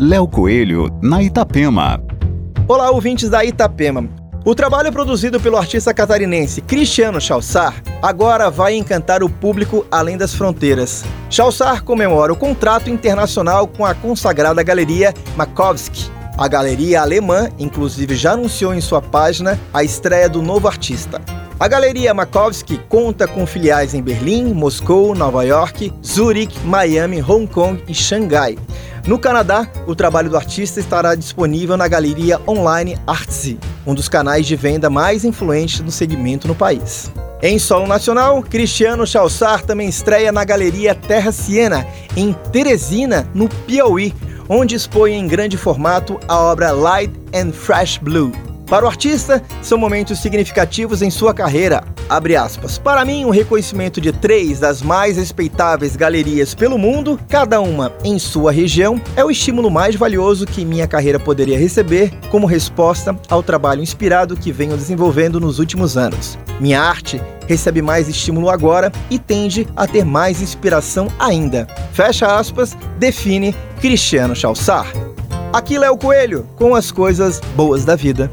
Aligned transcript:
Léo 0.00 0.28
Coelho, 0.28 0.96
na 1.02 1.20
Itapema. 1.20 2.00
Olá, 2.68 2.88
ouvintes 2.88 3.28
da 3.28 3.44
Itapema. 3.44 4.08
O 4.44 4.54
trabalho 4.54 4.92
produzido 4.92 5.40
pelo 5.40 5.56
artista 5.56 5.92
catarinense 5.92 6.60
Cristiano 6.60 7.20
Chalsar 7.20 7.82
agora 8.00 8.48
vai 8.48 8.76
encantar 8.76 9.24
o 9.24 9.28
público 9.28 9.84
além 9.90 10.16
das 10.16 10.32
fronteiras. 10.32 11.04
Chalsar 11.28 11.82
comemora 11.82 12.32
o 12.32 12.36
contrato 12.36 12.88
internacional 12.88 13.66
com 13.66 13.84
a 13.84 13.92
consagrada 13.92 14.62
galeria 14.62 15.12
Makovsky. 15.36 16.08
A 16.38 16.46
galeria 16.46 17.02
alemã, 17.02 17.48
inclusive, 17.58 18.14
já 18.14 18.34
anunciou 18.34 18.72
em 18.72 18.80
sua 18.80 19.02
página 19.02 19.58
a 19.74 19.82
estreia 19.82 20.28
do 20.28 20.40
novo 20.40 20.68
artista. 20.68 21.20
A 21.60 21.66
Galeria 21.66 22.14
Makovsky 22.14 22.78
conta 22.88 23.26
com 23.26 23.44
filiais 23.44 23.92
em 23.92 24.00
Berlim, 24.00 24.54
Moscou, 24.54 25.12
Nova 25.12 25.42
York, 25.42 25.92
Zurique, 26.06 26.56
Miami, 26.64 27.20
Hong 27.20 27.48
Kong 27.48 27.82
e 27.88 27.92
Xangai. 27.92 28.56
No 29.08 29.18
Canadá, 29.18 29.66
o 29.86 29.94
trabalho 29.94 30.28
do 30.28 30.36
artista 30.36 30.78
estará 30.78 31.14
disponível 31.14 31.78
na 31.78 31.88
galeria 31.88 32.38
online 32.46 32.98
Artsy, 33.06 33.58
um 33.86 33.94
dos 33.94 34.06
canais 34.06 34.46
de 34.46 34.54
venda 34.54 34.90
mais 34.90 35.24
influentes 35.24 35.80
do 35.80 35.90
segmento 35.90 36.46
no 36.46 36.54
país. 36.54 37.10
Em 37.40 37.58
solo 37.58 37.86
nacional, 37.86 38.42
Cristiano 38.42 39.06
Chalsar 39.06 39.64
também 39.64 39.88
estreia 39.88 40.30
na 40.30 40.44
Galeria 40.44 40.94
Terra 40.94 41.32
Siena, 41.32 41.86
em 42.14 42.34
Teresina, 42.52 43.26
no 43.32 43.48
Piauí, 43.48 44.14
onde 44.46 44.74
expõe 44.74 45.14
em 45.14 45.26
grande 45.26 45.56
formato 45.56 46.20
a 46.28 46.38
obra 46.38 46.70
Light 46.70 47.10
and 47.34 47.52
Fresh 47.52 47.96
Blue. 47.96 48.47
Para 48.68 48.84
o 48.84 48.88
artista, 48.88 49.42
são 49.62 49.78
momentos 49.78 50.20
significativos 50.20 51.00
em 51.00 51.10
sua 51.10 51.32
carreira. 51.32 51.82
Para 52.84 53.04
mim, 53.04 53.24
o 53.24 53.28
um 53.28 53.30
reconhecimento 53.30 53.98
de 53.98 54.12
três 54.12 54.60
das 54.60 54.82
mais 54.82 55.16
respeitáveis 55.16 55.96
galerias 55.96 56.54
pelo 56.54 56.76
mundo, 56.76 57.18
cada 57.28 57.62
uma 57.62 57.92
em 58.04 58.18
sua 58.18 58.52
região, 58.52 59.00
é 59.16 59.24
o 59.24 59.30
estímulo 59.30 59.70
mais 59.70 59.94
valioso 59.94 60.46
que 60.46 60.66
minha 60.66 60.86
carreira 60.86 61.18
poderia 61.18 61.58
receber 61.58 62.12
como 62.30 62.46
resposta 62.46 63.18
ao 63.28 63.42
trabalho 63.42 63.82
inspirado 63.82 64.36
que 64.36 64.52
venho 64.52 64.76
desenvolvendo 64.76 65.40
nos 65.40 65.58
últimos 65.58 65.96
anos. 65.96 66.38
Minha 66.60 66.82
arte 66.82 67.20
recebe 67.46 67.80
mais 67.80 68.06
estímulo 68.06 68.50
agora 68.50 68.92
e 69.08 69.18
tende 69.18 69.66
a 69.74 69.86
ter 69.86 70.04
mais 70.04 70.42
inspiração 70.42 71.08
ainda. 71.18 71.66
Fecha 71.92 72.38
aspas, 72.38 72.76
define 72.98 73.54
Cristiano 73.80 74.36
Chalsar. 74.36 74.86
Aqui 75.52 75.76
é 75.76 75.90
o 75.90 75.96
Coelho, 75.96 76.46
com 76.56 76.74
as 76.74 76.90
coisas 76.90 77.40
boas 77.56 77.84
da 77.84 77.96
vida. 77.96 78.30